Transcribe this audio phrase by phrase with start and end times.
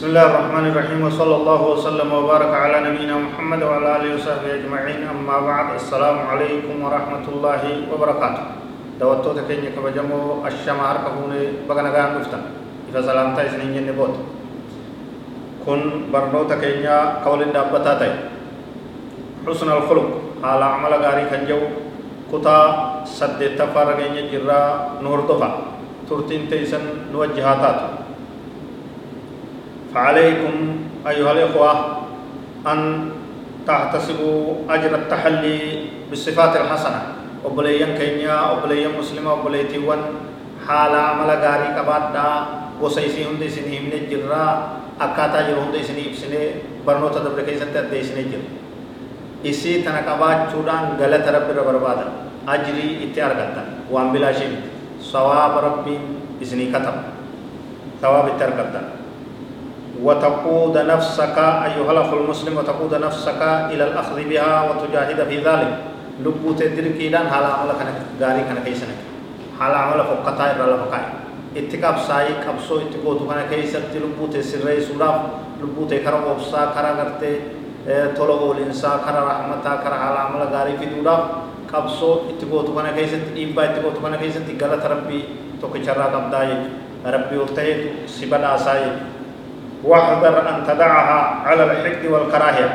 [0.00, 5.04] بسم الله الرحمن الرحيم وصلى الله وسلم وبارك على نبينا محمد وعلى آله وصحبه أجمعين.
[5.04, 7.62] أما بعد السلام عليكم ورحمة الله
[7.92, 8.44] وبركاته.
[8.96, 12.40] دوتو تكني كبجمو الشمار كهونه بغنا غان دفتا.
[12.88, 14.16] إذا سلامتا اسنين جن بوت
[15.68, 18.12] كن برنو تكنيا قول دابتا تاي.
[19.44, 20.08] حسن الخلق
[20.40, 21.60] حال عمل غاري كنجو
[22.32, 22.56] كتا
[23.04, 24.60] سد تفرغين جرا
[25.04, 25.48] نور دفا.
[26.08, 27.99] ترتين تيسن نوجهاتات.
[29.94, 30.54] فعليكم
[31.06, 31.72] أيها الإخوة
[32.66, 33.10] أن
[33.66, 35.58] تحتسبوا أجر التحلي
[36.10, 37.02] بالصفات الحسنة.
[37.40, 40.00] وبليين كينيا وبليين مسلمة وبليتيوان
[40.68, 42.28] حال عمل غاري كبادا.
[42.80, 44.44] وسيسي هندي سني من الجرا
[45.00, 46.40] أكاتا جر هندي سني بسني
[46.84, 48.44] برنوتا دبر كيسن تدي سني جر.
[49.40, 52.06] إسي تنكبات چودان غلط رب بربادا.
[52.48, 54.52] أجري اتيار كتا وان بلا شيء
[55.00, 55.96] ثواب ربي
[56.44, 56.96] إسني كتب.
[58.04, 58.80] ثواب اتيار كتا
[60.02, 63.40] وتقود نفسك أيها الأخ المسلم وتقود نفسك
[63.72, 65.72] إلى الأخذ بها وتجاهد في ذلك.
[66.20, 67.88] لبو تدرك إلان حال عمل كان
[68.20, 68.98] غاري كان كيسنك
[69.56, 71.04] حال عمل فقطا إرى لفقاي
[71.56, 75.16] اتقاب ساي قبسو اتقو تو كان كيسر لبو تسر سوراف
[75.62, 77.32] لبو تكرم وبسا كرا غرتي
[78.16, 81.22] تولو الإنسان كرا رحمتا كرا حال عمل غاري في دوراف
[81.72, 85.20] قبسو اتقو تو كان كيسر إيبا اتقو تو كان كيسر غلط ربي
[85.60, 86.40] تو كچرا قبدا
[87.06, 87.72] ربي وتهي
[88.06, 88.84] سبدا ساي
[89.84, 92.70] واحذر أن تدعها على الحقد والكراهية.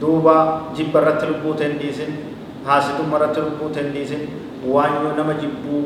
[0.00, 0.36] دوبا
[0.76, 2.10] جب رتلبوت انديسن
[2.68, 4.20] حاسد مرت رتلبوت انديسن
[4.62, 5.76] وانيو نما جبو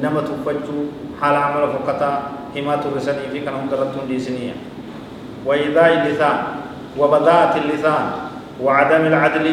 [0.00, 0.78] نما تفجو
[1.20, 2.10] حال عمل فقطا
[2.56, 4.56] هما ترسني في كان هم درتون ديسنية.
[5.46, 6.38] وإذاء اللسان
[6.98, 8.04] وبذاءة اللسان
[8.62, 9.46] وعدم العدل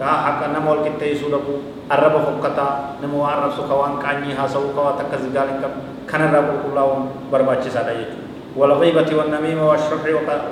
[0.00, 1.54] حق نما والكتاي سودكو
[1.92, 2.68] الرب فقطا
[3.02, 5.48] نما وعرب سكوان كاني هاسو كوا تكزغال
[6.06, 7.00] كان الرب كلاهم
[7.32, 8.27] برباچي سادا يجو
[8.58, 10.02] والغيبة والنميمة والشح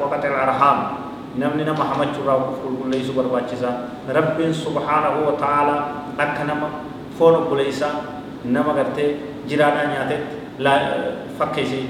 [0.01, 0.79] وقطع الأرحام.
[1.37, 3.71] نمني نما حمد شرا كل ليس برباچسا
[4.09, 5.77] رب سبحانه وتعالى
[6.15, 6.69] أكنما
[7.19, 7.91] فون بليسا.
[8.47, 9.07] نما غرتي
[9.51, 10.23] جرانا نياتت.
[10.63, 10.75] لا
[11.37, 11.83] فكيسي.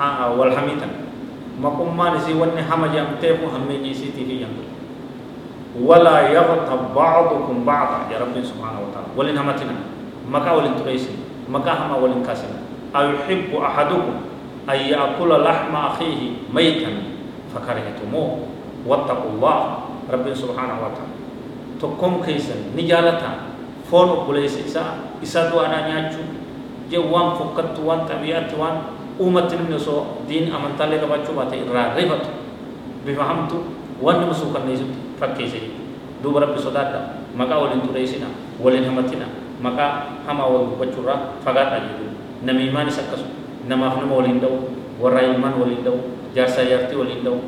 [0.00, 0.88] ها والحميتا
[1.60, 4.74] ما نسي وني حمد يمتفو همي نسي تيفي يمتفو
[5.84, 7.98] ولا يغتب بعضكم بعضا.
[8.10, 9.10] يا رب سبحانه وتعالى.
[9.16, 9.74] ولن همتنا
[10.32, 11.14] مكا ولن تريسي
[11.52, 12.58] مكا هما ولن كاسنا
[12.96, 14.14] أيحب أحدكم
[14.68, 16.20] أن يأكل لحم أخيه
[16.52, 16.92] ميتا
[17.56, 18.30] فكرهتموه.
[18.86, 19.58] واتقوا الله
[20.12, 21.16] رب سبحانه وتعالى.
[21.80, 23.30] تقوم كيسا نجالتا
[23.90, 24.84] فون بليس إسا
[25.24, 26.22] إسا دو أنا نياتشو.
[26.92, 28.76] جو وان فكت وان طبيعت وان
[29.20, 32.24] أمت نسو دين أمن تالي رباتشو باتا إرى ريبت
[33.04, 33.58] بفهمتو
[34.04, 34.86] وان مسوكا نيزو
[35.20, 35.60] فكيسي.
[36.22, 37.00] دوب رب صدادا
[37.36, 38.28] مكا ولن تريسنا
[38.62, 39.26] ولن همتنا
[39.62, 39.86] مكا
[40.28, 42.06] هما ولن بچورا فقات أجيبو
[42.46, 43.26] نميمان سكسو.
[45.02, 45.98] Warra ilmaan waliin da'u
[46.34, 47.38] jaarsaa jaartii waliin da'u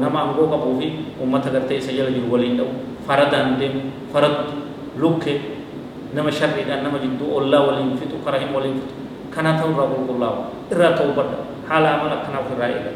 [0.00, 0.88] nama angoo qabuu fi
[1.20, 2.68] uummata gartee isa jala jiru waliin da'u
[3.06, 3.80] faradaan deemu
[4.12, 4.52] faraddu
[4.98, 5.40] lukke
[6.14, 8.96] nama sharriidhaan nama jidduu ollaa waliin fixu kara hin waliin fixu
[9.34, 10.38] kana ta'u irraa qulqullaa'u
[10.72, 11.38] irraa ta'uu badda
[11.68, 12.92] haala amala akkanaaf irraa eega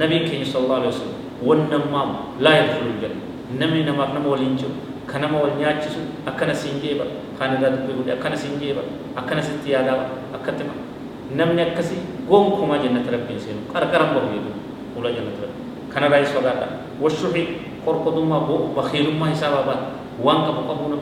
[0.00, 2.10] nabiin keenya sallallahu alaihi wasallam wannammaam
[2.46, 3.20] laa yadkhulu janna
[3.60, 4.72] namni namaaf nama waliin jiru
[5.10, 6.00] ka nama wal nyaachisu
[6.32, 7.04] akkana siin jeeba
[7.38, 8.82] kaan irraa dubbii godhe akkana siin jeeba
[9.20, 9.98] akkana sitti yaadaa
[10.40, 10.64] akkatti
[11.38, 11.96] namni akkasi
[12.28, 14.50] gonkumaa jannata rabbiin seenu qarqaran bahu jedhu
[14.94, 15.60] fuula jannata rabbi
[15.92, 16.66] kana raayis sodaadha
[17.02, 17.42] washuhi
[17.86, 18.40] qorqodummaa
[18.76, 19.86] bakiilummaa hisaabaa baata
[20.24, 20.96] waan qabu qabuuna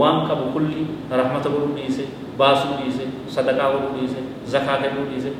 [0.00, 0.82] waan qabu kulli
[1.20, 2.04] rahmata godhuu dhiise
[2.38, 4.20] baasuu dhiise sadaqaa godhuu dhiise
[4.52, 5.30] zakaa kennuu dhiise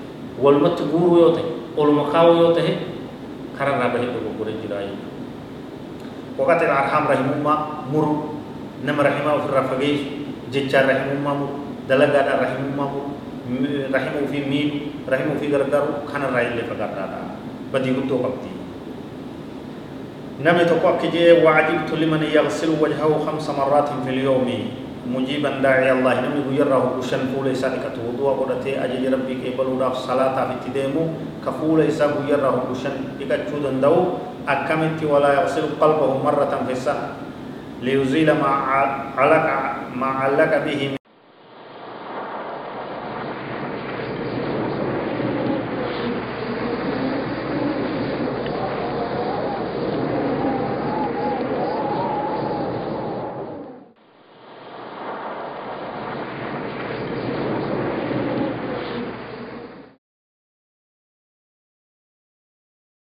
[0.43, 1.47] walumatti guuruu yoo ta'e
[1.81, 2.72] oluma kaawuu yoo ta'e
[3.59, 5.16] kararraa bahee dogoggoree jiraa jechuudha
[6.39, 7.57] وقت الأرحام رحمه الله
[7.92, 8.07] مر
[8.86, 10.01] نم رحمه في الرفقيش
[10.54, 11.51] جتشار رحمه الله مر
[11.91, 13.04] دلقات رحمه الله مر
[13.95, 14.71] رحمه في ميل
[15.09, 17.21] رحمه في غرغر كان رأي اللي فقط هذا
[17.74, 18.53] بدي قلت وقتي
[20.45, 24.48] نمي تقوى كجي وعجبت لمن يغسل وجهه خمس مرات في اليوم.
[25.09, 26.15] مجيبا داعي الله.
[26.21, 31.04] نمي يره بشن فول سانك وضوء قدتي أجي ربي كيبلو داف صلاة في تديمو.
[31.47, 34.21] كفول يسا يره بشن يكچودن دو.
[34.48, 37.09] اكمت ولا يغسل قلبه مرة في السنة
[37.83, 38.48] ليزيل ما
[39.16, 39.47] علق
[39.97, 40.97] ما علق به